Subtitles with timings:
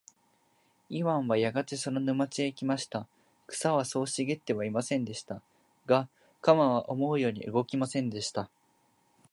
[0.89, 3.05] イワンはやがてその沼地へ来ました。
[3.45, 5.43] 草はそう茂ってはいませんでした。
[5.85, 6.09] が、
[6.41, 8.49] 鎌は思うように動きませんでした。